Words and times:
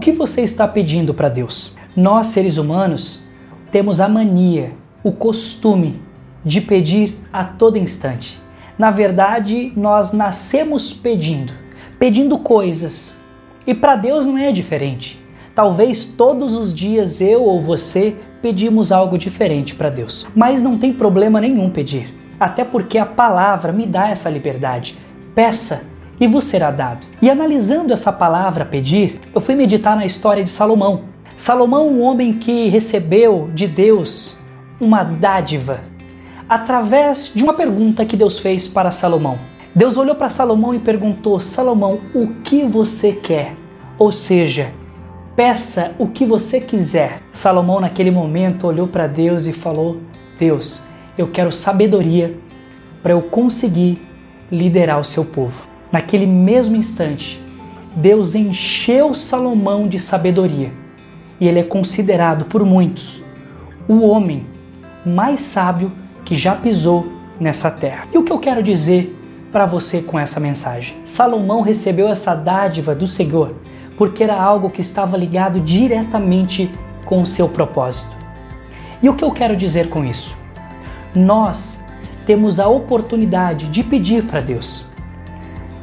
que 0.00 0.10
você 0.10 0.40
está 0.40 0.66
pedindo 0.66 1.12
para 1.12 1.28
Deus? 1.28 1.72
Nós, 1.94 2.28
seres 2.28 2.56
humanos, 2.56 3.20
temos 3.70 4.00
a 4.00 4.08
mania, 4.08 4.72
o 5.04 5.12
costume 5.12 6.00
de 6.44 6.60
pedir 6.60 7.18
a 7.30 7.44
todo 7.44 7.76
instante. 7.76 8.40
Na 8.78 8.90
verdade, 8.90 9.72
nós 9.76 10.10
nascemos 10.12 10.92
pedindo, 10.92 11.52
pedindo 11.98 12.38
coisas. 12.38 13.20
E 13.66 13.74
para 13.74 13.94
Deus 13.94 14.24
não 14.24 14.38
é 14.38 14.50
diferente. 14.50 15.22
Talvez 15.54 16.06
todos 16.06 16.54
os 16.54 16.72
dias 16.72 17.20
eu 17.20 17.44
ou 17.44 17.60
você 17.60 18.16
pedimos 18.40 18.90
algo 18.90 19.18
diferente 19.18 19.74
para 19.74 19.90
Deus. 19.90 20.26
Mas 20.34 20.62
não 20.62 20.78
tem 20.78 20.94
problema 20.94 21.42
nenhum 21.42 21.68
pedir, 21.68 22.14
até 22.38 22.64
porque 22.64 22.96
a 22.96 23.04
palavra 23.04 23.70
me 23.70 23.86
dá 23.86 24.08
essa 24.08 24.30
liberdade. 24.30 24.96
Peça 25.34 25.82
e 26.20 26.26
vos 26.26 26.44
será 26.44 26.70
dado. 26.70 27.06
E 27.22 27.30
analisando 27.30 27.92
essa 27.92 28.12
palavra 28.12 28.64
pedir, 28.64 29.18
eu 29.34 29.40
fui 29.40 29.54
meditar 29.54 29.96
na 29.96 30.04
história 30.04 30.44
de 30.44 30.50
Salomão. 30.50 31.04
Salomão, 31.36 31.88
um 31.88 32.02
homem 32.02 32.34
que 32.34 32.68
recebeu 32.68 33.48
de 33.54 33.66
Deus 33.66 34.36
uma 34.78 35.02
dádiva 35.02 35.80
através 36.46 37.30
de 37.34 37.42
uma 37.42 37.54
pergunta 37.54 38.04
que 38.04 38.16
Deus 38.16 38.38
fez 38.38 38.66
para 38.66 38.90
Salomão. 38.90 39.38
Deus 39.74 39.96
olhou 39.96 40.14
para 40.14 40.28
Salomão 40.28 40.74
e 40.74 40.78
perguntou: 40.78 41.40
Salomão, 41.40 42.00
o 42.14 42.26
que 42.42 42.64
você 42.64 43.12
quer? 43.12 43.54
Ou 43.98 44.12
seja, 44.12 44.72
peça 45.36 45.92
o 45.98 46.08
que 46.08 46.26
você 46.26 46.60
quiser. 46.60 47.22
Salomão, 47.32 47.80
naquele 47.80 48.10
momento, 48.10 48.66
olhou 48.66 48.88
para 48.88 49.06
Deus 49.06 49.46
e 49.46 49.52
falou: 49.52 49.98
Deus, 50.38 50.82
eu 51.16 51.28
quero 51.28 51.52
sabedoria 51.52 52.36
para 53.02 53.12
eu 53.12 53.22
conseguir 53.22 53.98
liderar 54.50 55.00
o 55.00 55.04
seu 55.04 55.24
povo. 55.24 55.69
Naquele 55.92 56.26
mesmo 56.26 56.76
instante, 56.76 57.40
Deus 57.96 58.34
encheu 58.34 59.14
Salomão 59.14 59.88
de 59.88 59.98
sabedoria 59.98 60.72
e 61.40 61.48
ele 61.48 61.58
é 61.58 61.64
considerado 61.64 62.44
por 62.44 62.64
muitos 62.64 63.20
o 63.88 64.06
homem 64.06 64.46
mais 65.04 65.40
sábio 65.40 65.90
que 66.24 66.36
já 66.36 66.54
pisou 66.54 67.06
nessa 67.40 67.70
terra. 67.70 68.06
E 68.12 68.18
o 68.18 68.22
que 68.22 68.30
eu 68.30 68.38
quero 68.38 68.62
dizer 68.62 69.16
para 69.50 69.66
você 69.66 70.00
com 70.00 70.18
essa 70.18 70.38
mensagem? 70.38 70.96
Salomão 71.04 71.62
recebeu 71.62 72.08
essa 72.08 72.34
dádiva 72.34 72.94
do 72.94 73.06
Senhor 73.06 73.54
porque 73.96 74.22
era 74.22 74.40
algo 74.40 74.70
que 74.70 74.80
estava 74.80 75.16
ligado 75.16 75.60
diretamente 75.60 76.70
com 77.04 77.20
o 77.20 77.26
seu 77.26 77.48
propósito. 77.48 78.14
E 79.02 79.08
o 79.08 79.14
que 79.14 79.24
eu 79.24 79.30
quero 79.30 79.56
dizer 79.56 79.88
com 79.88 80.04
isso? 80.04 80.36
Nós 81.14 81.78
temos 82.24 82.60
a 82.60 82.68
oportunidade 82.68 83.66
de 83.68 83.82
pedir 83.82 84.24
para 84.24 84.40
Deus. 84.40 84.84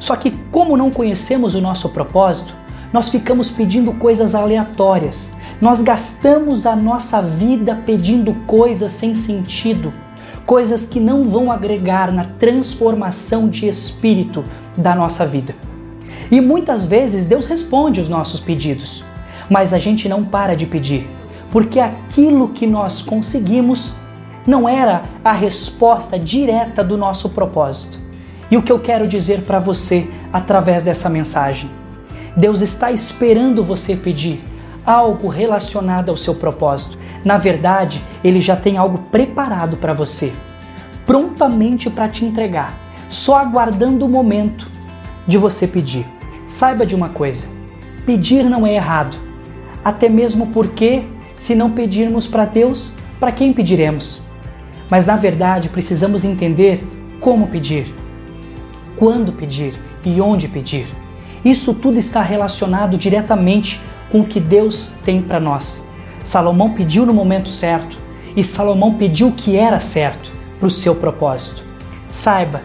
Só 0.00 0.16
que, 0.16 0.30
como 0.50 0.76
não 0.76 0.90
conhecemos 0.90 1.54
o 1.54 1.60
nosso 1.60 1.88
propósito, 1.88 2.54
nós 2.92 3.08
ficamos 3.08 3.50
pedindo 3.50 3.92
coisas 3.94 4.34
aleatórias. 4.34 5.30
Nós 5.60 5.82
gastamos 5.82 6.66
a 6.66 6.74
nossa 6.74 7.20
vida 7.20 7.78
pedindo 7.84 8.32
coisas 8.46 8.92
sem 8.92 9.14
sentido, 9.14 9.92
coisas 10.46 10.84
que 10.84 11.00
não 11.00 11.28
vão 11.28 11.50
agregar 11.50 12.12
na 12.12 12.24
transformação 12.24 13.48
de 13.48 13.66
espírito 13.66 14.44
da 14.76 14.94
nossa 14.94 15.26
vida. 15.26 15.54
E 16.30 16.40
muitas 16.40 16.84
vezes 16.84 17.24
Deus 17.24 17.44
responde 17.44 18.00
os 18.00 18.08
nossos 18.08 18.40
pedidos, 18.40 19.02
mas 19.50 19.72
a 19.72 19.78
gente 19.78 20.08
não 20.08 20.24
para 20.24 20.54
de 20.54 20.66
pedir, 20.66 21.08
porque 21.50 21.80
aquilo 21.80 22.48
que 22.48 22.66
nós 22.66 23.02
conseguimos 23.02 23.92
não 24.46 24.68
era 24.68 25.02
a 25.24 25.32
resposta 25.32 26.18
direta 26.18 26.82
do 26.82 26.96
nosso 26.96 27.28
propósito. 27.28 28.07
E 28.50 28.56
o 28.56 28.62
que 28.62 28.72
eu 28.72 28.78
quero 28.78 29.06
dizer 29.06 29.42
para 29.42 29.58
você 29.58 30.08
através 30.32 30.82
dessa 30.82 31.08
mensagem? 31.08 31.68
Deus 32.36 32.60
está 32.60 32.90
esperando 32.90 33.64
você 33.64 33.94
pedir 33.94 34.42
algo 34.86 35.28
relacionado 35.28 36.08
ao 36.08 36.16
seu 36.16 36.34
propósito. 36.34 36.96
Na 37.24 37.36
verdade, 37.36 38.02
ele 38.24 38.40
já 38.40 38.56
tem 38.56 38.78
algo 38.78 38.98
preparado 39.10 39.76
para 39.76 39.92
você, 39.92 40.32
prontamente 41.04 41.90
para 41.90 42.08
te 42.08 42.24
entregar, 42.24 42.74
só 43.10 43.36
aguardando 43.36 44.06
o 44.06 44.08
momento 44.08 44.66
de 45.26 45.36
você 45.36 45.66
pedir. 45.66 46.06
Saiba 46.48 46.86
de 46.86 46.94
uma 46.94 47.10
coisa: 47.10 47.46
pedir 48.06 48.44
não 48.44 48.66
é 48.66 48.74
errado, 48.74 49.16
até 49.84 50.08
mesmo 50.08 50.46
porque, 50.46 51.02
se 51.36 51.54
não 51.54 51.70
pedirmos 51.70 52.26
para 52.26 52.46
Deus, 52.46 52.92
para 53.20 53.32
quem 53.32 53.52
pediremos? 53.52 54.22
Mas 54.88 55.04
na 55.04 55.16
verdade 55.16 55.68
precisamos 55.68 56.24
entender 56.24 56.82
como 57.20 57.48
pedir, 57.48 57.92
quando 58.98 59.32
pedir 59.32 59.74
e 60.04 60.20
onde 60.20 60.48
pedir. 60.48 60.88
Isso 61.44 61.72
tudo 61.72 61.98
está 61.98 62.20
relacionado 62.20 62.98
diretamente 62.98 63.80
com 64.10 64.20
o 64.20 64.26
que 64.26 64.40
Deus 64.40 64.92
tem 65.04 65.22
para 65.22 65.38
nós. 65.38 65.82
Salomão 66.24 66.72
pediu 66.72 67.06
no 67.06 67.14
momento 67.14 67.48
certo 67.48 67.96
e 68.36 68.42
Salomão 68.42 68.94
pediu 68.94 69.28
o 69.28 69.32
que 69.32 69.56
era 69.56 69.80
certo 69.80 70.32
para 70.58 70.66
o 70.66 70.70
seu 70.70 70.94
propósito. 70.94 71.62
Saiba 72.10 72.60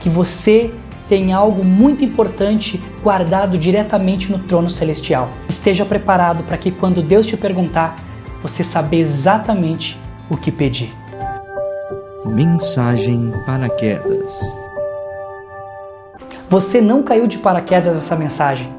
que 0.00 0.08
você 0.08 0.70
tem 1.08 1.32
algo 1.32 1.64
muito 1.64 2.04
importante 2.04 2.80
guardado 3.02 3.58
diretamente 3.58 4.30
no 4.30 4.38
trono 4.38 4.70
celestial. 4.70 5.28
Esteja 5.48 5.84
preparado 5.84 6.42
para 6.44 6.56
que 6.56 6.70
quando 6.70 7.02
Deus 7.02 7.26
te 7.26 7.36
perguntar, 7.36 7.96
você 8.42 8.62
saber 8.62 9.00
exatamente 9.00 9.98
o 10.30 10.36
que 10.36 10.50
pedir. 10.50 10.90
Mensagem 12.24 13.32
Paraquedas. 13.44 14.63
Você 16.54 16.80
não 16.80 17.02
caiu 17.02 17.26
de 17.26 17.36
paraquedas 17.36 17.96
essa 17.96 18.14
mensagem, 18.14 18.72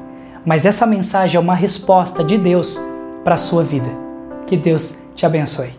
mas 0.46 0.64
essa 0.64 0.86
mensagem 0.86 1.36
é 1.36 1.38
uma 1.38 1.54
resposta 1.54 2.24
de 2.24 2.38
Deus 2.38 2.80
para 3.22 3.34
a 3.34 3.36
sua 3.36 3.62
vida. 3.62 3.90
Que 4.46 4.56
Deus 4.56 4.94
te 5.14 5.26
abençoe. 5.26 5.74